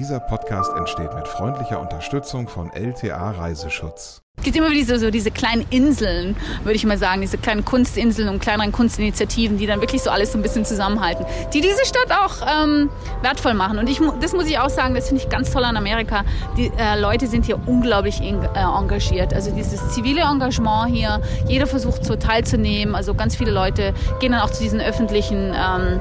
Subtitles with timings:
[0.00, 4.22] Dieser Podcast entsteht mit freundlicher Unterstützung von LTA Reiseschutz.
[4.38, 8.30] Es gibt immer diese, so diese kleinen Inseln, würde ich mal sagen, diese kleinen Kunstinseln
[8.30, 12.10] und kleineren Kunstinitiativen, die dann wirklich so alles so ein bisschen zusammenhalten, die diese Stadt
[12.10, 12.88] auch ähm,
[13.20, 13.78] wertvoll machen.
[13.78, 16.24] Und ich, das muss ich auch sagen, das finde ich ganz toll an Amerika.
[16.56, 19.34] Die äh, Leute sind hier unglaublich in, äh, engagiert.
[19.34, 22.94] Also dieses zivile Engagement hier, jeder versucht so teilzunehmen.
[22.94, 26.00] Also ganz viele Leute gehen dann auch zu diesen öffentlichen ähm,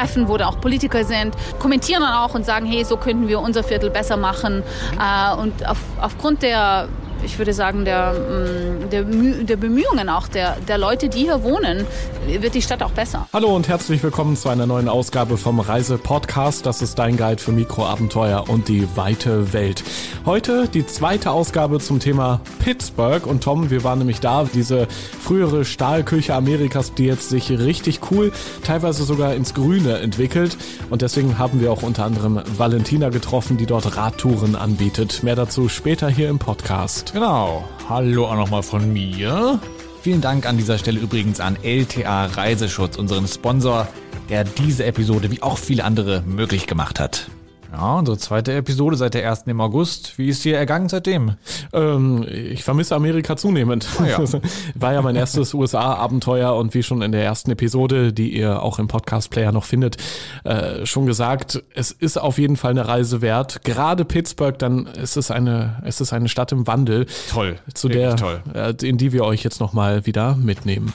[0.00, 3.40] Treffen, wo da auch Politiker sind, kommentieren dann auch und sagen, hey, so könnten wir
[3.40, 4.62] unser Viertel besser machen.
[4.98, 6.88] Äh, und auf, aufgrund der
[7.24, 11.86] ich würde sagen, der, mm, der, der, Bemühungen auch der, der Leute, die hier wohnen,
[12.26, 13.28] wird die Stadt auch besser.
[13.32, 16.66] Hallo und herzlich willkommen zu einer neuen Ausgabe vom Reise-Podcast.
[16.66, 19.82] Das ist dein Guide für Mikroabenteuer und die weite Welt.
[20.24, 23.26] Heute die zweite Ausgabe zum Thema Pittsburgh.
[23.26, 28.32] Und Tom, wir waren nämlich da, diese frühere Stahlküche Amerikas, die jetzt sich richtig cool,
[28.64, 30.56] teilweise sogar ins Grüne entwickelt.
[30.88, 35.22] Und deswegen haben wir auch unter anderem Valentina getroffen, die dort Radtouren anbietet.
[35.22, 37.09] Mehr dazu später hier im Podcast.
[37.12, 37.68] Genau.
[37.88, 39.58] Hallo auch nochmal von mir.
[40.02, 43.88] Vielen Dank an dieser Stelle übrigens an LTA Reiseschutz, unseren Sponsor,
[44.28, 47.28] der diese Episode wie auch viele andere möglich gemacht hat.
[47.72, 50.18] Ja, unsere zweite Episode seit der ersten im August.
[50.18, 51.36] Wie ist dir ergangen seitdem?
[51.72, 53.86] Ähm, ich vermisse Amerika zunehmend.
[54.00, 54.18] Oh ja.
[54.74, 58.80] War ja mein erstes USA-Abenteuer und wie schon in der ersten Episode, die ihr auch
[58.80, 59.98] im Podcast-Player noch findet,
[60.44, 63.62] äh, schon gesagt, es ist auf jeden Fall eine Reise wert.
[63.62, 67.06] Gerade Pittsburgh, dann ist es eine, es ist eine Stadt im Wandel.
[67.30, 67.56] Toll.
[67.72, 68.42] Zu der, toll.
[68.52, 70.92] Äh, in die wir euch jetzt nochmal wieder mitnehmen.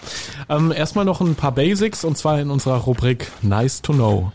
[0.50, 4.34] Ähm, erstmal noch ein paar Basics und zwar in unserer Rubrik Nice to Know.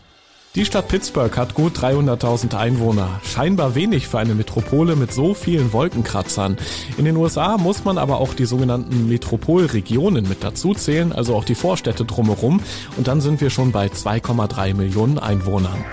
[0.53, 3.21] Die Stadt Pittsburgh hat gut 300.000 Einwohner.
[3.23, 6.57] Scheinbar wenig für eine Metropole mit so vielen Wolkenkratzern.
[6.97, 11.45] In den USA muss man aber auch die sogenannten Metropolregionen mit dazu zählen, also auch
[11.45, 12.61] die Vorstädte drumherum.
[12.97, 15.85] Und dann sind wir schon bei 2,3 Millionen Einwohnern.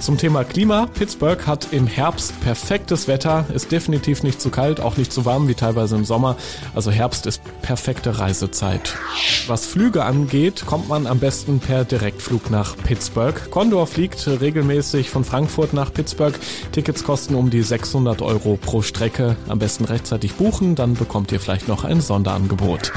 [0.00, 0.86] Zum Thema Klima.
[0.86, 5.48] Pittsburgh hat im Herbst perfektes Wetter, ist definitiv nicht zu kalt, auch nicht zu warm
[5.48, 6.36] wie teilweise im Sommer.
[6.74, 8.96] Also Herbst ist perfekte Reisezeit.
[9.48, 13.50] Was Flüge angeht, kommt man am besten per Direktflug nach Pittsburgh.
[13.50, 16.38] Condor fliegt regelmäßig von Frankfurt nach Pittsburgh.
[16.72, 19.36] Tickets kosten um die 600 Euro pro Strecke.
[19.48, 22.92] Am besten rechtzeitig buchen, dann bekommt ihr vielleicht noch ein Sonderangebot.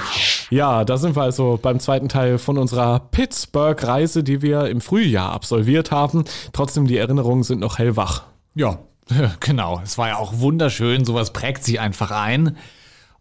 [0.52, 5.32] Ja, da sind wir also beim zweiten Teil von unserer Pittsburgh-Reise, die wir im Frühjahr
[5.32, 6.26] absolviert haben.
[6.52, 8.24] Trotzdem die Erinnerungen sind noch hellwach.
[8.54, 8.80] Ja,
[9.40, 9.80] genau.
[9.84, 11.06] Es war ja auch wunderschön.
[11.06, 12.58] Sowas prägt sich einfach ein.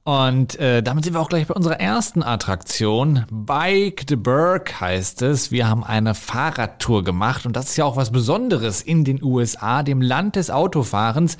[0.02, 3.26] Und äh, damit sind wir auch gleich bei unserer ersten Attraktion.
[3.30, 5.52] Bike the Burg heißt es.
[5.52, 9.82] Wir haben eine Fahrradtour gemacht und das ist ja auch was Besonderes in den USA,
[9.82, 11.36] dem Land des Autofahrens.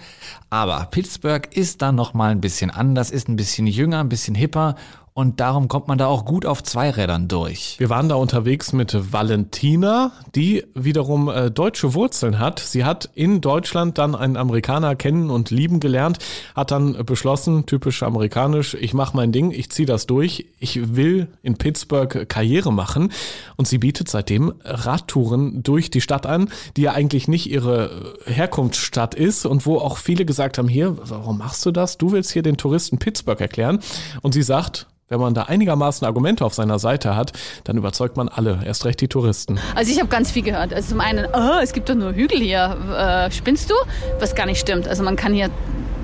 [0.51, 4.35] Aber Pittsburgh ist dann noch mal ein bisschen anders, ist ein bisschen jünger, ein bisschen
[4.37, 4.77] hipper
[5.21, 7.77] und darum kommt man da auch gut auf Zweirädern durch.
[7.79, 12.59] Wir waren da unterwegs mit Valentina, die wiederum äh, deutsche Wurzeln hat.
[12.59, 16.21] Sie hat in Deutschland dann einen Amerikaner kennen und lieben gelernt,
[16.57, 21.29] hat dann beschlossen, typisch amerikanisch, ich mache mein Ding, ich ziehe das durch, ich will
[21.43, 23.13] in Pittsburgh Karriere machen
[23.57, 26.49] und sie bietet seitdem Radtouren durch die Stadt an,
[26.79, 31.37] die ja eigentlich nicht ihre Herkunftsstadt ist und wo auch viele gesagt haben, hier, warum
[31.37, 31.99] machst du das?
[31.99, 33.81] Du willst hier den Touristen Pittsburgh erklären
[34.23, 37.33] und sie sagt, wenn man da einigermaßen Argumente auf seiner Seite hat,
[37.65, 39.59] dann überzeugt man alle, erst recht die Touristen.
[39.75, 40.73] Also ich habe ganz viel gehört.
[40.73, 43.29] Also zum einen, oh, es gibt doch nur Hügel hier.
[43.29, 43.75] Äh, spinnst du?
[44.21, 44.87] Was gar nicht stimmt.
[44.87, 45.51] Also man kann hier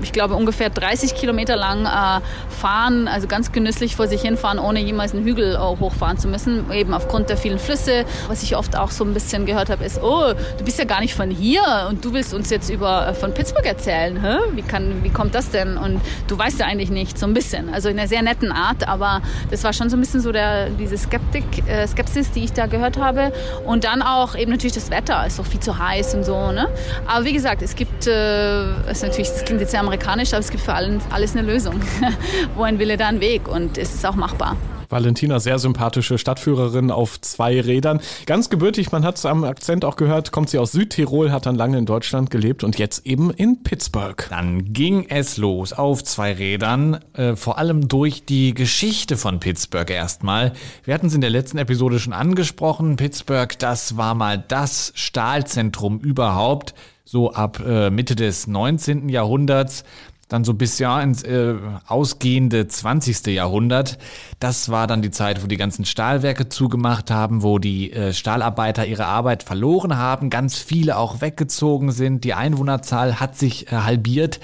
[0.01, 4.79] ich glaube, ungefähr 30 Kilometer lang äh, fahren, also ganz genüsslich vor sich hinfahren, ohne
[4.79, 8.05] jemals einen Hügel äh, hochfahren zu müssen, eben aufgrund der vielen Flüsse.
[8.27, 11.01] Was ich oft auch so ein bisschen gehört habe, ist, oh, du bist ja gar
[11.01, 14.21] nicht von hier und du willst uns jetzt über äh, von Pittsburgh erzählen.
[14.21, 14.37] Hä?
[14.53, 15.77] Wie, kann, wie kommt das denn?
[15.77, 17.73] Und du weißt ja eigentlich nicht, so ein bisschen.
[17.73, 19.21] Also in einer sehr netten Art, aber
[19.51, 22.67] das war schon so ein bisschen so der, diese Skeptik, äh, Skepsis, die ich da
[22.67, 23.31] gehört habe.
[23.65, 26.51] Und dann auch eben natürlich das Wetter, ist doch viel zu heiß und so.
[26.51, 26.67] Ne?
[27.07, 30.51] Aber wie gesagt, es gibt, äh, ist natürlich, das klingt jetzt sehr amerikanisch, aber es
[30.51, 31.81] gibt für alles eine Lösung.
[32.55, 34.57] Wo ein Wille, da ein Weg und es ist auch machbar.
[34.89, 37.99] Valentina, sehr sympathische Stadtführerin auf zwei Rädern.
[38.25, 41.55] Ganz gebürtig, man hat es am Akzent auch gehört, kommt sie aus Südtirol, hat dann
[41.55, 44.25] lange in Deutschland gelebt und jetzt eben in Pittsburgh.
[44.29, 49.89] Dann ging es los auf zwei Rädern, äh, vor allem durch die Geschichte von Pittsburgh
[49.89, 50.53] erstmal.
[50.83, 52.95] Wir hatten es in der letzten Episode schon angesprochen.
[52.95, 56.73] Pittsburgh, das war mal das Stahlzentrum überhaupt
[57.07, 59.07] so ab äh, Mitte des 19.
[59.07, 59.85] Jahrhunderts,
[60.27, 61.55] dann so bis ja ins äh,
[61.87, 63.27] ausgehende 20.
[63.27, 63.97] Jahrhundert.
[64.39, 68.85] Das war dann die Zeit, wo die ganzen Stahlwerke zugemacht haben, wo die äh, Stahlarbeiter
[68.85, 74.39] ihre Arbeit verloren haben, ganz viele auch weggezogen sind, die Einwohnerzahl hat sich äh, halbiert.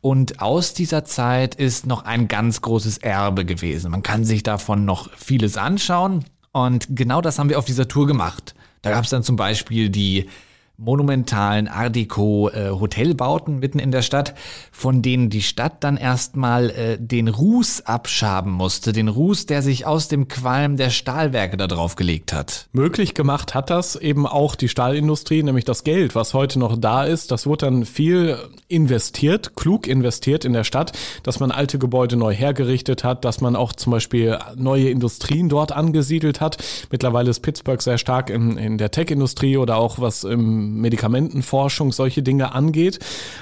[0.00, 3.90] Und aus dieser Zeit ist noch ein ganz großes Erbe gewesen.
[3.90, 6.24] Man kann sich davon noch vieles anschauen.
[6.52, 8.54] Und genau das haben wir auf dieser Tour gemacht.
[8.82, 10.28] Da gab es dann zum Beispiel die
[10.78, 14.34] monumentalen Art Deco äh, Hotelbauten mitten in der Stadt,
[14.70, 19.86] von denen die Stadt dann erstmal äh, den Ruß abschaben musste, den Ruß, der sich
[19.86, 22.68] aus dem Qualm der Stahlwerke da drauf gelegt hat.
[22.72, 27.02] Möglich gemacht hat das eben auch die Stahlindustrie, nämlich das Geld, was heute noch da
[27.02, 28.38] ist, das wurde dann viel
[28.68, 30.92] investiert, klug investiert in der Stadt,
[31.24, 35.72] dass man alte Gebäude neu hergerichtet hat, dass man auch zum Beispiel neue Industrien dort
[35.72, 36.58] angesiedelt hat.
[36.92, 42.22] Mittlerweile ist Pittsburgh sehr stark in, in der Tech-Industrie oder auch was im Medikamentenforschung, solche
[42.22, 42.98] Dinge angeht.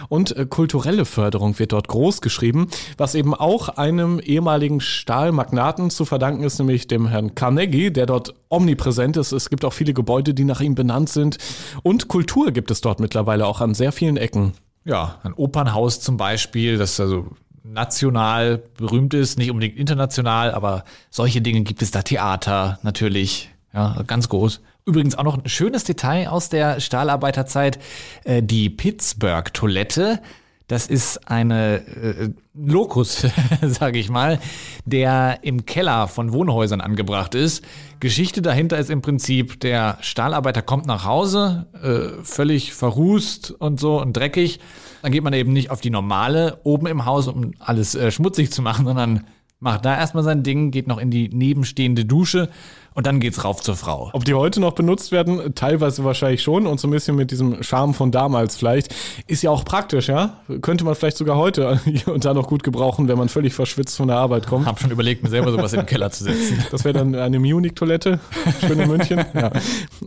[0.09, 6.05] Und äh, kulturelle Förderung wird dort groß geschrieben, was eben auch einem ehemaligen Stahlmagnaten zu
[6.05, 9.33] verdanken ist, nämlich dem Herrn Carnegie, der dort omnipräsent ist.
[9.33, 11.39] Es gibt auch viele Gebäude, die nach ihm benannt sind.
[11.83, 14.53] Und Kultur gibt es dort mittlerweile auch an sehr vielen Ecken.
[14.85, 17.27] Ja, ein Opernhaus zum Beispiel, das also
[17.65, 22.03] national berühmt ist, nicht unbedingt international, aber solche Dinge gibt es da.
[22.03, 24.61] Theater natürlich, ja, ganz groß.
[24.89, 27.81] Übrigens auch noch ein schönes Detail aus der Stahlarbeiterzeit.
[28.23, 30.21] Äh, die Pittsburgh-Toilette,
[30.69, 33.27] das ist eine äh, Lokus,
[33.63, 34.39] sage ich mal,
[34.85, 37.65] der im Keller von Wohnhäusern angebracht ist.
[37.99, 44.01] Geschichte dahinter ist im Prinzip, der Stahlarbeiter kommt nach Hause, äh, völlig verrußt und so
[44.01, 44.61] und dreckig.
[45.03, 48.53] Dann geht man eben nicht auf die normale oben im Haus, um alles äh, schmutzig
[48.53, 49.25] zu machen, sondern
[49.59, 52.51] macht da erstmal sein Ding, geht noch in die nebenstehende Dusche
[52.97, 54.09] und dann geht's rauf zur Frau.
[54.15, 55.55] Ob die heute noch benutzt werden?
[55.55, 58.95] Teilweise wahrscheinlich schon und so ein bisschen mit diesem Charme von damals vielleicht.
[59.27, 60.39] Ist ja auch praktisch, ja?
[60.63, 63.99] Könnte man vielleicht sogar heute hier und da noch gut gebrauchen, wenn man völlig verschwitzt
[63.99, 64.65] von der Arbeit kommt.
[64.65, 66.65] Hab schon überlegt, mir selber sowas in den Keller zu setzen.
[66.71, 68.19] Das wäre dann eine Munich-Toilette,
[68.67, 69.25] schön in München.
[69.37, 69.51] Ja.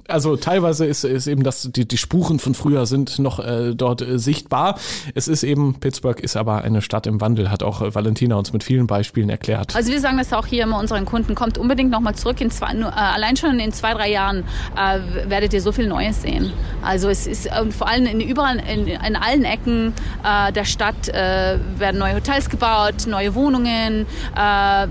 [0.07, 4.01] Also teilweise ist, ist eben das, die, die Spuren von früher sind noch äh, dort
[4.01, 4.79] äh, sichtbar.
[5.13, 8.51] Es ist eben, Pittsburgh ist aber eine Stadt im Wandel, hat auch äh, Valentina uns
[8.51, 9.75] mit vielen Beispielen erklärt.
[9.75, 12.73] Also wir sagen das auch hier immer unseren Kunden, kommt unbedingt nochmal zurück in zwei,
[12.79, 14.43] nur, äh, allein schon in zwei, drei Jahren
[14.75, 16.51] äh, werdet ihr so viel Neues sehen.
[16.81, 19.93] Also es ist äh, vor allem in, überall, in, in allen Ecken
[20.23, 24.05] äh, der Stadt äh, werden neue Hotels gebaut, neue Wohnungen,
[24.35, 24.87] äh,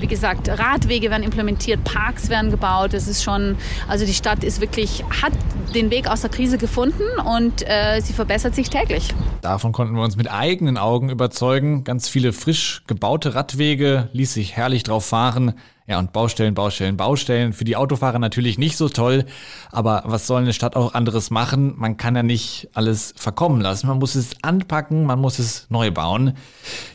[0.00, 2.94] wie gesagt, Radwege werden implementiert, Parks werden gebaut.
[2.94, 3.56] Es ist schon,
[3.88, 5.32] also die Stadt ist wirklich, hat
[5.74, 9.08] den Weg aus der Krise gefunden und äh, sie verbessert sich täglich.
[9.40, 11.84] Davon konnten wir uns mit eigenen Augen überzeugen.
[11.84, 15.54] Ganz viele frisch gebaute Radwege, ließ sich herrlich drauf fahren.
[15.88, 17.52] Ja, und Baustellen, Baustellen, Baustellen.
[17.52, 19.24] Für die Autofahrer natürlich nicht so toll.
[19.72, 21.74] Aber was soll eine Stadt auch anderes machen?
[21.76, 23.88] Man kann ja nicht alles verkommen lassen.
[23.88, 26.34] Man muss es anpacken, man muss es neu bauen.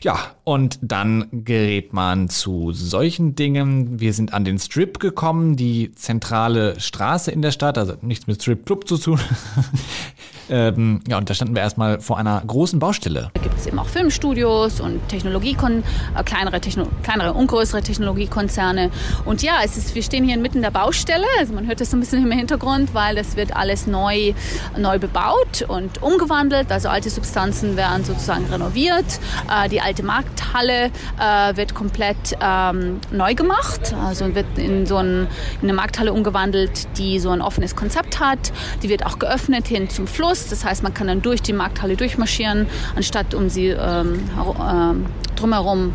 [0.02, 4.00] Ja, und dann gerät man zu solchen Dingen.
[4.00, 8.42] Wir sind an den Strip gekommen, die zentrale Straße in der Stadt, also nichts mit
[8.42, 9.18] Strip Club zu tun.
[10.50, 13.30] ähm, ja, und da standen wir erstmal vor einer großen Baustelle.
[13.34, 15.84] Da gibt es eben auch Filmstudios und Technologiekon
[16.18, 18.92] äh, kleinere, Techno kleinere und größere Technologiekonzerne.
[19.26, 21.26] Und ja, es ist, wir stehen hier inmitten der Baustelle.
[21.40, 24.34] Also man hört das so ein bisschen im Hintergrund, weil das wird alles neu,
[24.78, 26.72] neu bebaut und umgewandelt.
[26.72, 29.20] Also alte Substanzen werden sozusagen renoviert.
[29.52, 33.94] Äh, die alte Markthalle äh, wird komplett ähm, neu gemacht.
[34.06, 35.28] Also wird in so ein,
[35.62, 38.54] in eine Markthalle umgewandelt, die so ein offenes Konzept hat.
[38.84, 40.37] Die wird auch geöffnet hin zum Fluss.
[40.48, 45.06] Das heißt, man kann dann durch die Markthalle durchmarschieren, anstatt um sie ähm, ähm,
[45.36, 45.94] drumherum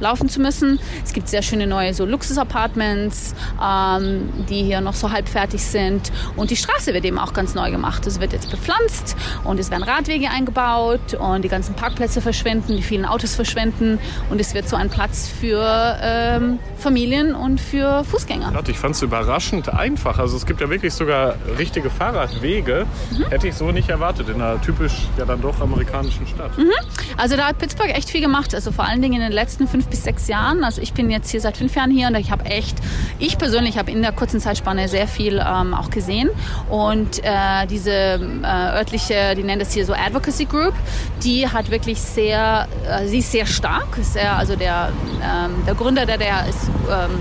[0.00, 0.78] laufen zu müssen.
[1.04, 6.10] Es gibt sehr schöne neue so Luxus-Apartments, ähm, die hier noch so halb fertig sind.
[6.36, 8.06] Und die Straße wird eben auch ganz neu gemacht.
[8.06, 12.82] Es wird jetzt bepflanzt und es werden Radwege eingebaut und die ganzen Parkplätze verschwinden, die
[12.82, 13.98] vielen Autos verschwinden
[14.30, 18.52] und es wird so ein Platz für ähm, Familien und für Fußgänger.
[18.68, 20.18] Ich fand es überraschend einfach.
[20.18, 22.86] Also es gibt ja wirklich sogar richtige Fahrradwege.
[23.10, 23.24] Mhm.
[23.30, 26.56] Hätte ich so nicht erwartet in einer typisch ja dann doch amerikanischen Stadt.
[26.56, 26.70] Mhm.
[27.16, 28.54] Also da hat Pittsburgh echt viel gemacht.
[28.54, 30.64] Also vor allen Dingen in den letzten fünf bis sechs Jahren.
[30.64, 32.76] Also ich bin jetzt hier seit fünf Jahren hier und ich habe echt,
[33.18, 36.30] ich persönlich habe in der kurzen Zeitspanne sehr viel ähm, auch gesehen.
[36.68, 40.74] Und äh, diese äh, örtliche, die nennen das hier so Advocacy Group,
[41.22, 43.88] die hat wirklich sehr, äh, sie ist sehr stark.
[44.00, 44.90] Sehr, also der,
[45.22, 47.20] ähm, der Gründer, der, der ist ähm,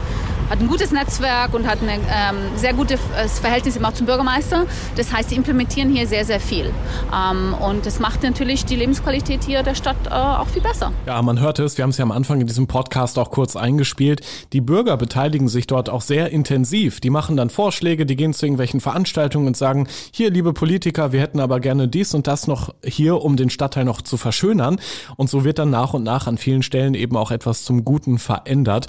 [0.49, 2.99] hat ein gutes Netzwerk und hat ein ähm, sehr gutes
[3.39, 4.65] Verhältnis immer auch zum Bürgermeister.
[4.95, 6.71] Das heißt, sie implementieren hier sehr, sehr viel.
[7.13, 10.91] Ähm, und das macht natürlich die Lebensqualität hier der Stadt äh, auch viel besser.
[11.05, 13.55] Ja, man hört es, wir haben es ja am Anfang in diesem Podcast auch kurz
[13.55, 14.21] eingespielt.
[14.53, 16.99] Die Bürger beteiligen sich dort auch sehr intensiv.
[16.99, 21.21] Die machen dann Vorschläge, die gehen zu irgendwelchen Veranstaltungen und sagen, hier, liebe Politiker, wir
[21.21, 24.79] hätten aber gerne dies und das noch hier, um den Stadtteil noch zu verschönern.
[25.15, 28.19] Und so wird dann nach und nach an vielen Stellen eben auch etwas zum Guten
[28.19, 28.87] verändert.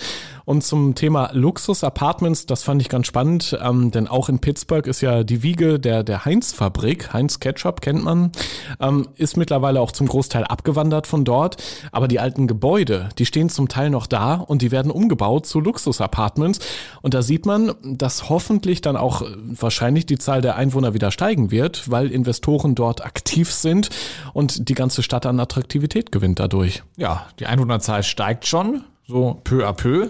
[0.51, 4.85] Und zum Thema Luxus Luxus-Apartments, das fand ich ganz spannend, ähm, denn auch in Pittsburgh
[4.89, 7.13] ist ja die Wiege der, der Heinz-Fabrik.
[7.13, 8.33] Heinz Ketchup kennt man,
[8.81, 11.63] ähm, ist mittlerweile auch zum Großteil abgewandert von dort.
[11.93, 15.61] Aber die alten Gebäude, die stehen zum Teil noch da und die werden umgebaut zu
[15.61, 16.59] Luxus-Apartments.
[17.01, 21.53] Und da sieht man, dass hoffentlich dann auch wahrscheinlich die Zahl der Einwohner wieder steigen
[21.53, 23.91] wird, weil Investoren dort aktiv sind
[24.33, 26.83] und die ganze Stadt an Attraktivität gewinnt dadurch.
[26.97, 30.09] Ja, die Einwohnerzahl steigt schon, so peu à peu.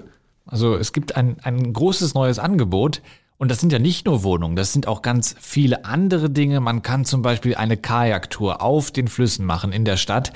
[0.51, 3.01] Also es gibt ein, ein großes neues Angebot.
[3.41, 6.61] Und das sind ja nicht nur Wohnungen, das sind auch ganz viele andere Dinge.
[6.61, 10.31] Man kann zum Beispiel eine Kajaktour auf den Flüssen machen in der Stadt.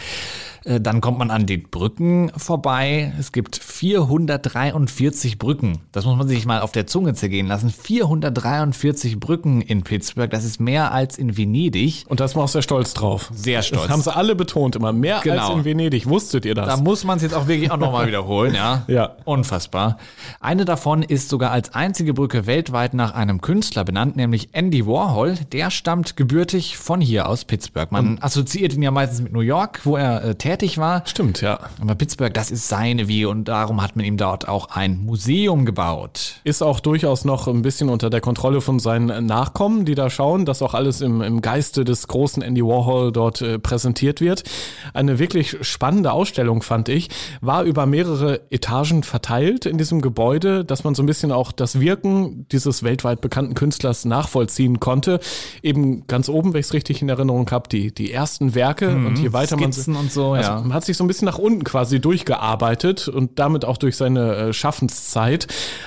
[0.64, 3.12] Äh, dann kommt man an den Brücken vorbei.
[3.20, 5.80] Es gibt 443 Brücken.
[5.92, 7.68] Das muss man sich mal auf der Zunge zergehen lassen.
[7.68, 10.30] 443 Brücken in Pittsburgh.
[10.30, 12.04] Das ist mehr als in Venedig.
[12.08, 13.30] Und da ist man auch sehr stolz drauf.
[13.34, 13.82] Sehr stolz.
[13.82, 14.94] Das haben sie alle betont immer.
[14.94, 15.48] Mehr Genau.
[15.48, 16.08] als in Venedig.
[16.08, 16.66] Wusstet ihr das?
[16.66, 18.84] Da muss man es jetzt auch wirklich auch nochmal wiederholen, ja.
[18.86, 19.16] Ja.
[19.24, 19.98] Unfassbar.
[20.40, 25.34] Eine davon ist sogar als einzige Brücke weltweit nach einem Künstler benannt, nämlich Andy Warhol.
[25.52, 27.90] Der stammt gebürtig von hier aus Pittsburgh.
[27.90, 31.02] Man assoziiert ihn ja meistens mit New York, wo er äh, tätig war.
[31.06, 31.58] Stimmt, ja.
[31.80, 35.64] Aber Pittsburgh, das ist seine Wiege und darum hat man ihm dort auch ein Museum
[35.64, 36.40] gebaut.
[36.44, 40.44] Ist auch durchaus noch ein bisschen unter der Kontrolle von seinen Nachkommen, die da schauen,
[40.44, 44.44] dass auch alles im, im Geiste des großen Andy Warhol dort äh, präsentiert wird.
[44.92, 47.08] Eine wirklich spannende Ausstellung, fand ich,
[47.40, 51.80] war über mehrere Etagen verteilt in diesem Gebäude, dass man so ein bisschen auch das
[51.80, 55.20] Wirken dieses weltweit bekannten Künstlers nachvollziehen konnte.
[55.62, 59.18] Eben ganz oben, wenn ich es richtig in Erinnerung habe, die, die ersten Werke und
[59.18, 60.60] je weiter man Skizzen und so, also ja.
[60.60, 64.34] man hat sich so ein bisschen nach unten quasi durchgearbeitet und damit auch durch seine
[64.36, 65.46] äh, Schaffenszeit.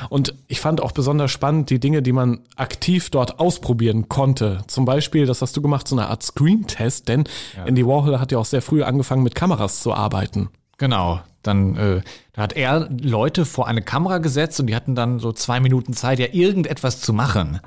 [0.10, 4.60] Und ich fand auch besonders spannend die Dinge, die man aktiv dort ausprobieren konnte.
[4.68, 7.26] Zum Beispiel, das hast du gemacht, so eine Art Screen-Test, denn
[7.66, 10.50] Andy Warhol hat ja auch sehr früh angefangen, mit Kameras zu arbeiten.
[10.78, 11.22] Genau.
[11.44, 12.02] Dann äh,
[12.34, 15.94] da hat er Leute vor eine Kamera gesetzt und die hatten dann so zwei Minuten
[15.94, 17.60] Zeit, ja irgendetwas zu machen.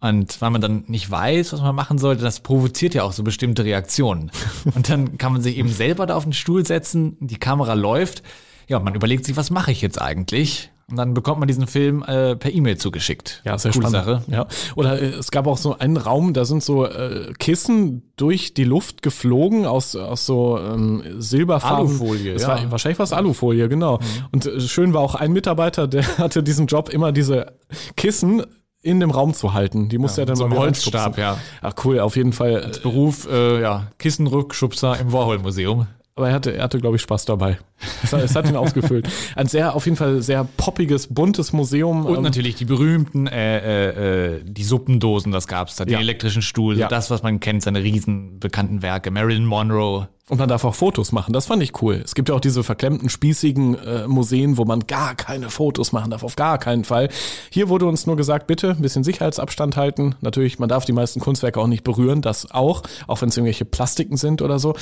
[0.00, 3.22] Und weil man dann nicht weiß, was man machen sollte, das provoziert ja auch so
[3.22, 4.30] bestimmte Reaktionen.
[4.74, 8.22] Und dann kann man sich eben selber da auf den Stuhl setzen, die Kamera läuft.
[8.68, 10.70] Ja, und man überlegt sich, was mache ich jetzt eigentlich?
[10.88, 13.42] Und dann bekommt man diesen Film äh, per E-Mail zugeschickt.
[13.44, 14.06] Ja, sehr Coole spannend.
[14.06, 14.32] Sache.
[14.32, 14.46] Ja.
[14.76, 18.62] Oder äh, es gab auch so einen Raum, da sind so äh, Kissen durch die
[18.62, 21.88] Luft geflogen aus, aus so ähm, Silberfarben.
[21.88, 22.48] Alufolie, Das ja.
[22.48, 23.98] war, wahrscheinlich war es Alufolie, genau.
[24.30, 27.54] Und äh, schön war auch ein Mitarbeiter, der hatte diesen Job, immer diese
[27.96, 28.44] Kissen
[28.80, 29.88] in dem Raum zu halten.
[29.88, 31.36] Die musste er dann so wieder Holzstab, ja.
[31.62, 32.72] Ach cool, auf jeden Fall.
[32.76, 35.88] Äh, Beruf, äh, ja, Kissenrückschubser im Warhol-Museum.
[36.14, 37.58] Aber er hatte, er hatte, glaube ich, Spaß dabei.
[38.02, 39.08] Es hat, es ihn ausgefüllt.
[39.34, 42.06] Ein sehr, auf jeden Fall sehr poppiges, buntes Museum.
[42.06, 46.00] Und Ähm, natürlich die berühmten, äh, äh, äh, die Suppendosen, das gab's da, den Ja.
[46.00, 46.88] elektrischen Stuhl, Ja.
[46.88, 50.08] das, was man kennt, seine riesen bekannten Werke, Marilyn Monroe.
[50.28, 51.32] Und man darf auch Fotos machen.
[51.32, 52.00] Das fand ich cool.
[52.04, 56.10] Es gibt ja auch diese verklemmten, spießigen äh, Museen, wo man gar keine Fotos machen
[56.10, 56.24] darf.
[56.24, 57.10] Auf gar keinen Fall.
[57.50, 60.16] Hier wurde uns nur gesagt, bitte ein bisschen Sicherheitsabstand halten.
[60.22, 62.22] Natürlich, man darf die meisten Kunstwerke auch nicht berühren.
[62.22, 62.82] Das auch.
[63.06, 64.74] Auch wenn es irgendwelche Plastiken sind oder so.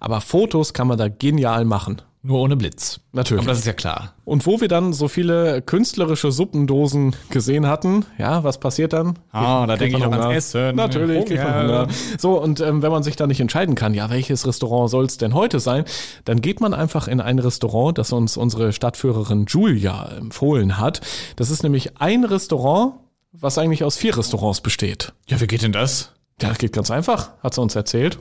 [0.00, 2.02] Aber Fotos kann man da genial machen.
[2.22, 3.00] Nur ohne Blitz.
[3.12, 3.42] Natürlich.
[3.42, 4.14] Aber das ist ja klar.
[4.26, 9.18] Und wo wir dann so viele künstlerische Suppendosen gesehen hatten, ja, was passiert dann?
[9.32, 10.36] Ah, da Kriegt denke ich noch ans.
[10.36, 10.76] Essen.
[10.76, 11.80] Natürlich, kriegt man Hunger.
[11.82, 11.88] Hunger.
[12.18, 15.16] So, und ähm, wenn man sich da nicht entscheiden kann, ja, welches Restaurant soll es
[15.16, 15.84] denn heute sein,
[16.26, 21.00] dann geht man einfach in ein Restaurant, das uns unsere Stadtführerin Julia empfohlen hat.
[21.36, 22.96] Das ist nämlich ein Restaurant,
[23.32, 25.14] was eigentlich aus vier Restaurants besteht.
[25.26, 26.12] Ja, wie geht denn das?
[26.42, 28.18] Ja, das geht ganz einfach, hat sie uns erzählt.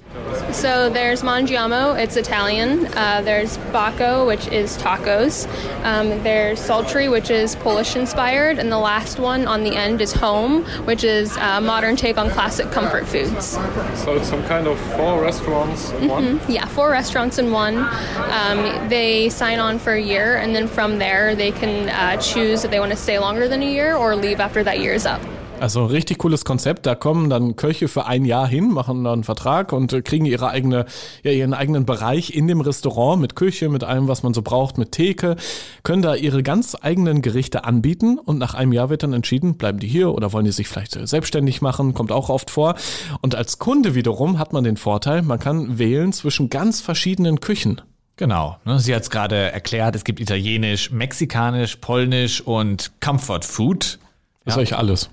[0.52, 2.86] So there's Mangiamo, it's Italian.
[2.88, 5.48] Uh, there's Bacco, which is tacos.
[5.86, 8.60] Um, there's Sultry, which is Polish inspired.
[8.60, 12.30] And the last one on the end is Home, which is a modern take on
[12.30, 13.58] classic comfort foods.
[14.04, 16.42] So it's some kind of four restaurants in one.
[16.50, 17.78] Yeah, four restaurants in one.
[17.78, 22.66] Um, they sign on for a year, and then from there, they can uh, choose
[22.66, 25.06] if they want to stay longer than a year or leave after that year is
[25.06, 25.22] up.
[25.60, 26.86] Also richtig cooles Konzept.
[26.86, 30.26] Da kommen dann Köche für ein Jahr hin, machen dann einen Vertrag und äh, kriegen
[30.26, 30.86] ihre eigene,
[31.24, 34.78] ja, ihren eigenen Bereich in dem Restaurant mit Küche, mit allem, was man so braucht,
[34.78, 35.36] mit Theke,
[35.84, 39.80] können da ihre ganz eigenen Gerichte anbieten und nach einem Jahr wird dann entschieden, bleiben
[39.80, 42.76] die hier oder wollen die sich vielleicht äh, selbstständig machen, kommt auch oft vor.
[43.22, 47.82] Und als Kunde wiederum hat man den Vorteil, man kann wählen zwischen ganz verschiedenen Küchen.
[48.16, 48.58] Genau.
[48.66, 54.00] ne, Sie hat es gerade erklärt, es gibt Italienisch, Mexikanisch, Polnisch und Comfort Food.
[54.46, 55.10] Das ist euch alles.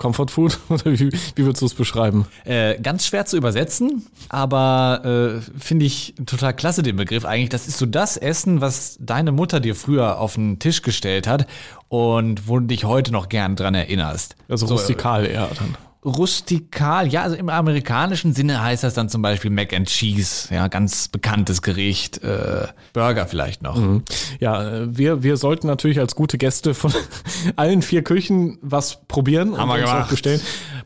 [0.00, 0.58] Comfort Food?
[0.68, 2.26] Oder wie, wie würdest du es beschreiben?
[2.44, 7.50] Äh, ganz schwer zu übersetzen, aber äh, finde ich total klasse den Begriff eigentlich.
[7.50, 11.46] Das ist so das Essen, was deine Mutter dir früher auf den Tisch gestellt hat
[11.88, 14.34] und wo du dich heute noch gern dran erinnerst.
[14.48, 15.76] Also so, rustikal eher dann.
[16.04, 17.08] Rustikal.
[17.08, 20.52] Ja, also im amerikanischen Sinne heißt das dann zum Beispiel Mac and Cheese.
[20.52, 22.22] Ja, ganz bekanntes Gericht.
[22.22, 23.76] Äh, Burger vielleicht noch.
[23.76, 24.02] Mhm.
[24.38, 26.92] Ja, wir, wir sollten natürlich als gute Gäste von
[27.56, 30.04] allen vier Küchen was probieren Haben wir uns gemacht.
[30.04, 30.40] auch bestellen.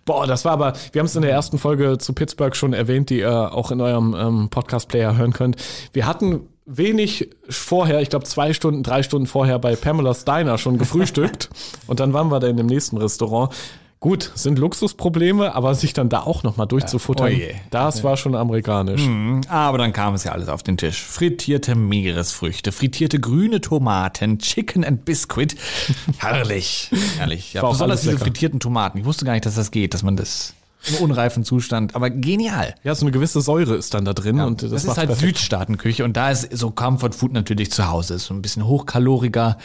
[0.05, 3.11] Boah, das war aber, wir haben es in der ersten Folge zu Pittsburgh schon erwähnt,
[3.11, 5.57] die ihr auch in eurem ähm, Podcast-Player hören könnt.
[5.93, 10.79] Wir hatten wenig vorher, ich glaube zwei Stunden, drei Stunden vorher bei Pamela's Diner schon
[10.79, 11.51] gefrühstückt
[11.87, 13.55] und dann waren wir da in dem nächsten Restaurant.
[14.05, 17.55] Gut, sind Luxusprobleme, aber sich dann da auch nochmal durchzufuttern, Oh je.
[17.71, 19.01] das war schon amerikanisch.
[19.01, 21.03] Mhm, Aber dann kam es ja alles auf den Tisch.
[21.03, 25.57] Frittierte Meeresfrüchte, frittierte grüne Tomaten, Chicken and Biscuit.
[26.19, 26.91] Herrlich.
[27.17, 27.55] Herrlich.
[27.55, 28.25] Ja, War besonders diese lecker.
[28.27, 28.99] frittierten Tomaten.
[28.99, 30.53] Ich wusste gar nicht, dass das geht, dass man das
[30.87, 32.75] im unreifen Zustand, aber genial.
[32.85, 35.39] Ja, so eine gewisse Säure ist dann da drin und das, Das, ist halt perfekt.
[35.39, 38.15] Südstaatenküche und da ist so Comfort Food natürlich zu Hause.
[38.15, 39.57] Ist so ein bisschen hochkaloriger,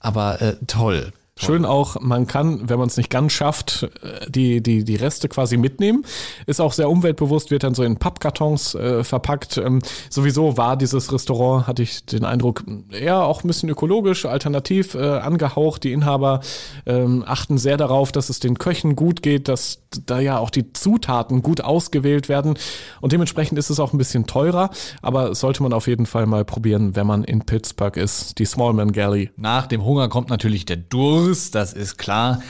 [0.00, 1.14] aber äh, toll.
[1.40, 5.26] Schön auch, man kann, wenn man es nicht ganz schafft, äh, die, die, die Reste
[5.28, 6.04] quasi mitnehmen.
[6.44, 9.56] Ist auch sehr umweltbewusst, wird dann so in Pappkartons äh, verpackt.
[9.56, 9.80] Ähm,
[10.10, 14.98] sowieso war dieses Restaurant, hatte ich den Eindruck, eher auch ein bisschen ökologisch, alternativ äh,
[14.98, 15.84] angehaucht.
[15.84, 16.40] Die Inhaber
[16.84, 20.74] ähm, achten sehr darauf, dass es den Köchen gut geht, dass da ja auch die
[20.74, 22.58] Zutaten gut ausgewählt werden.
[23.00, 24.68] Und dementsprechend ist es auch ein bisschen teurer,
[25.00, 28.38] aber sollte man auf jeden Fall mal probieren, wenn man in Pittsburgh ist.
[28.38, 29.30] Die Smallman Galley.
[29.36, 32.42] Nach dem Hunger kommt natürlich der Durst, das ist klar.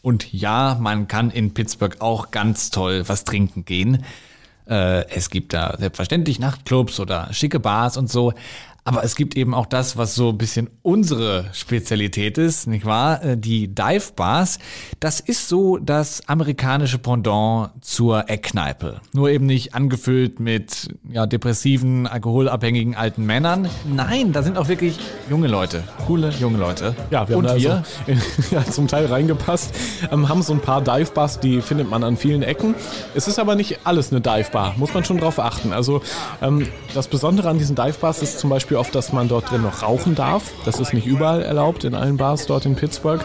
[0.00, 4.04] Und ja, man kann in Pittsburgh auch ganz toll was trinken gehen.
[4.68, 8.32] Äh, es gibt da selbstverständlich Nachtclubs oder schicke Bars und so.
[8.84, 13.22] Aber es gibt eben auch das, was so ein bisschen unsere Spezialität ist, nicht wahr?
[13.22, 14.58] Äh, Die Dive Bars.
[15.00, 19.00] Das ist so das amerikanische Pendant zur Eckkneipe.
[19.12, 23.68] Nur eben nicht angefüllt mit ja, depressiven, alkoholabhängigen alten Männern.
[23.86, 25.82] Nein, da sind auch wirklich junge Leute.
[26.06, 26.94] Coole junge Leute.
[27.10, 27.84] Ja, wir und haben da wir.
[28.06, 29.74] Also, ja, zum Teil reingepasst.
[30.10, 32.74] Ähm, haben so ein paar Dive-Bars, die findet man an vielen Ecken.
[33.14, 35.72] Es ist aber nicht alles eine Dive-Bar, muss man schon drauf achten.
[35.72, 36.00] Also
[36.40, 39.82] ähm, das Besondere an diesen Dive-Bars ist zum Beispiel oft, dass man dort drin noch
[39.82, 40.52] rauchen darf.
[40.64, 43.20] Das ist nicht überall erlaubt, in allen Bars dort in Pittsburgh.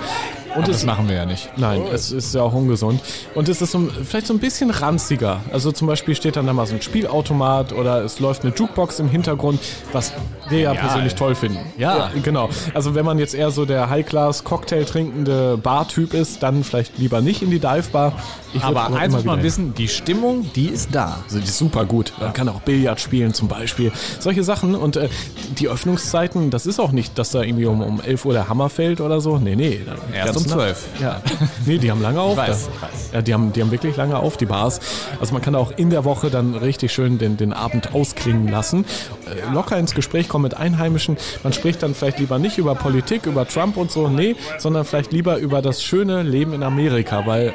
[0.55, 1.50] Und das machen wir ja nicht.
[1.57, 3.01] Nein, es ist ja auch ungesund.
[3.36, 5.41] Und es ist so, vielleicht so ein bisschen ranziger.
[5.51, 9.00] Also zum Beispiel steht dann da mal so ein Spielautomat oder es läuft eine Jukebox
[9.00, 9.60] im Hintergrund,
[9.91, 10.13] was
[10.50, 11.60] wir ja, persönlich toll finden.
[11.77, 12.12] Ja.
[12.22, 12.50] Genau.
[12.74, 17.22] Also wenn man jetzt eher so der High-Class Cocktail trinkende Bartyp ist, dann vielleicht lieber
[17.22, 18.13] nicht in die Dive-Bar.
[18.62, 21.19] Aber eins muss man wissen, die Stimmung, die ist da.
[21.25, 22.13] also die ist super gut.
[22.19, 23.91] Man kann auch Billard spielen zum Beispiel.
[24.19, 24.75] Solche Sachen.
[24.75, 25.10] Und äh,
[25.57, 28.70] die Öffnungszeiten, das ist auch nicht, dass da irgendwie um, um 11 Uhr der Hammer
[28.70, 29.37] fällt oder so.
[29.37, 29.81] Nee, nee.
[30.13, 30.86] Erst ganz um nah- 12.
[31.01, 31.22] Ja.
[31.66, 32.36] Nee, die haben lange auf.
[32.38, 32.72] weiß, da.
[32.74, 33.10] ich weiß.
[33.14, 34.79] Ja, die haben, die haben wirklich lange auf, die Bars.
[35.20, 38.86] Also man kann auch in der Woche dann richtig schön den, den Abend ausklingen lassen.
[39.25, 41.18] Äh, locker ins Gespräch kommen mit Einheimischen.
[41.44, 45.12] Man spricht dann vielleicht lieber nicht über Politik, über Trump und so, nee, sondern vielleicht
[45.14, 47.53] lieber über das schöne Leben in Amerika, weil äh,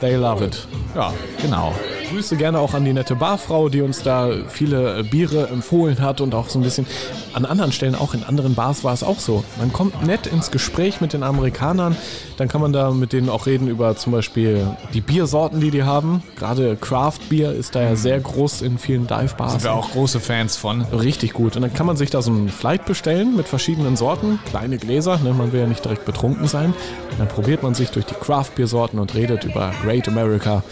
[0.00, 0.66] they love it.
[0.94, 1.74] Ja, genau.
[2.10, 6.20] Grüße gerne auch an die nette Barfrau, die uns da viele äh, Biere empfohlen hat
[6.20, 6.86] und auch so ein bisschen
[7.32, 9.44] an anderen Stellen, auch in anderen Bars war es auch so.
[9.58, 11.96] Man kommt nett ins Gespräch mit den Amerikanern,
[12.36, 15.82] dann kann man da mit denen auch reden über zum Beispiel die Biersorten, die die
[15.82, 16.22] haben.
[16.36, 19.52] Gerade Craft Beer ist da ja sehr groß in vielen Dive-Bars.
[19.52, 20.82] Sind wir auch große Fans von.
[20.82, 21.56] Richtig gut.
[21.56, 25.18] Und dann kann man sich da so ein Flight bestellen mit verschiedenen Sorten, kleine Gläser,
[25.18, 25.32] ne?
[25.32, 26.74] man will ja nicht direkt betrunken sein.
[27.10, 30.62] Und dann probiert man sich durch die Craft Beer Sorten und redet über Great America.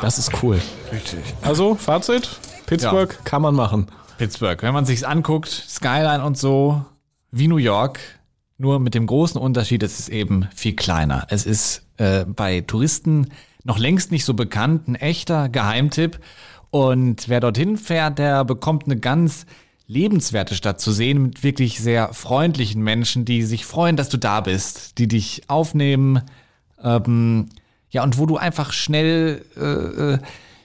[0.00, 0.60] Das ist cool.
[0.92, 1.20] Richtig.
[1.42, 3.86] Also, Fazit, Pittsburgh kann man machen.
[4.18, 6.84] Pittsburgh, wenn man sich's anguckt, Skyline und so,
[7.30, 7.98] wie New York,
[8.58, 11.26] nur mit dem großen Unterschied, es ist eben viel kleiner.
[11.30, 13.28] Es ist äh, bei Touristen
[13.64, 16.20] noch längst nicht so bekannt, ein echter Geheimtipp.
[16.70, 19.46] Und wer dorthin fährt, der bekommt eine ganz
[19.86, 24.40] lebenswerte Stadt zu sehen mit wirklich sehr freundlichen Menschen, die sich freuen, dass du da
[24.40, 26.22] bist, die dich aufnehmen,
[26.82, 27.48] ähm,
[27.90, 30.18] ja, und wo du einfach schnell, äh, äh,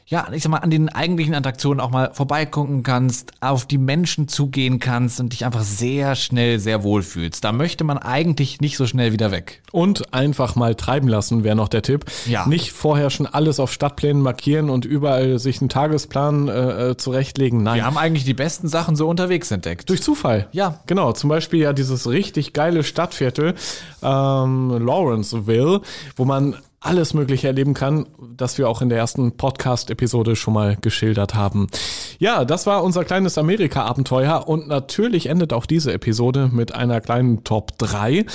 [0.10, 4.30] ja, ich sag mal, an den eigentlichen Attraktionen auch mal vorbeigucken kannst, auf die Menschen
[4.30, 7.44] zugehen kannst und dich einfach sehr schnell sehr wohl fühlst.
[7.44, 9.62] Da möchte man eigentlich nicht so schnell wieder weg.
[9.74, 12.06] Und einfach mal treiben lassen, wäre noch der Tipp.
[12.26, 12.48] Ja.
[12.48, 17.64] Nicht vorher schon alles auf Stadtplänen markieren und überall sich einen Tagesplan äh, äh, zurechtlegen.
[17.64, 17.76] Nein.
[17.76, 19.90] Wir haben eigentlich die besten Sachen so unterwegs entdeckt.
[19.90, 20.48] Durch Zufall.
[20.54, 20.80] Ja.
[20.88, 23.56] Genau, zum Beispiel ja dieses richtig geile Stadtviertel
[24.02, 25.82] ähm, Lawrenceville,
[26.16, 30.78] wo man alles Mögliche erleben kann, das wir auch in der ersten Podcast-Episode schon mal
[30.80, 31.68] geschildert haben.
[32.20, 37.44] Ja, das war unser kleines Amerika-Abenteuer und natürlich endet auch diese Episode mit einer kleinen
[37.44, 38.26] Top 3.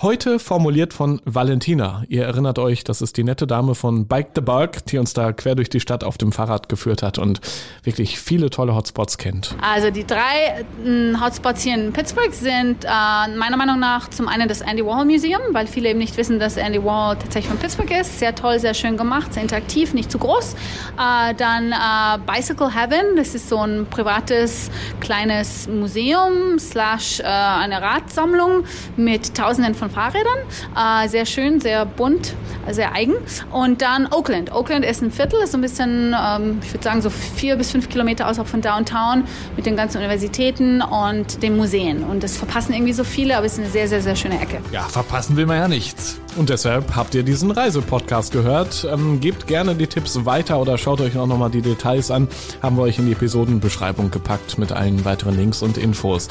[0.00, 2.04] Heute formuliert von Valentina.
[2.08, 5.32] Ihr erinnert euch, das ist die nette Dame von Bike the Bulk, die uns da
[5.32, 7.40] quer durch die Stadt auf dem Fahrrad geführt hat und
[7.82, 9.56] wirklich viele tolle Hotspots kennt.
[9.60, 12.88] Also die drei äh, Hotspots hier in Pittsburgh sind äh,
[13.36, 16.56] meiner Meinung nach zum einen das Andy Warhol Museum, weil viele eben nicht wissen, dass
[16.56, 18.18] Andy Warhol tatsächlich von Pittsburgh Park ist.
[18.18, 20.54] Sehr toll, sehr schön gemacht, sehr interaktiv, nicht zu groß.
[20.98, 24.70] Äh, dann äh, Bicycle Heaven, das ist so ein privates
[25.00, 28.64] kleines Museum slash äh, eine Radsammlung
[28.96, 30.38] mit tausenden von Fahrrädern.
[30.76, 32.34] Äh, sehr schön, sehr bunt,
[32.70, 33.14] sehr eigen.
[33.50, 34.52] Und dann Oakland.
[34.52, 37.70] Oakland ist ein Viertel, ist so ein bisschen, ähm, ich würde sagen, so vier bis
[37.70, 39.24] fünf Kilometer außerhalb von Downtown
[39.56, 42.02] mit den ganzen Universitäten und den Museen.
[42.04, 44.60] Und das verpassen irgendwie so viele, aber es ist eine sehr, sehr, sehr schöne Ecke.
[44.72, 46.20] Ja, verpassen will man ja nichts.
[46.36, 48.86] Und deshalb habt ihr diesen Reisepodcast gehört.
[48.90, 52.26] Ähm, gebt gerne die Tipps weiter oder schaut euch auch nochmal die Details an.
[52.60, 56.26] Haben wir euch in die Episodenbeschreibung gepackt mit allen weiteren Links und Infos.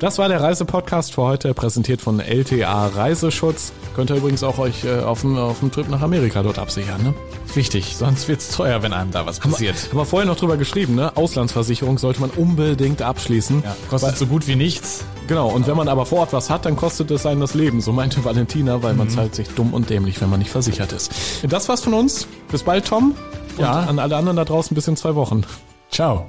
[0.00, 3.72] Das war der Reisepodcast für heute, präsentiert von LTA Reiseschutz.
[3.94, 7.02] Könnt ihr übrigens auch euch äh, auf dem Trip nach Amerika dort absichern.
[7.02, 7.14] Ne?
[7.54, 9.76] Wichtig, sonst wird's teuer, wenn einem da was passiert.
[9.90, 11.14] Haben wir vorher noch drüber geschrieben, ne?
[11.16, 13.62] Auslandsversicherung sollte man unbedingt abschließen.
[13.62, 15.04] Ja, kostet so gut wie nichts.
[15.28, 17.80] Genau, und wenn man aber vor Ort was hat, dann kostet es einen das Leben,
[17.80, 21.12] so meinte Valentina, weil man zahlt sich dumm und dämlich, wenn man nicht versichert ist.
[21.48, 22.26] Das war's von uns.
[22.50, 23.14] Bis bald, Tom.
[23.56, 23.72] Und Ja.
[23.80, 25.42] an alle anderen da draußen bis in zwei Wochen.
[25.90, 26.26] Ciao.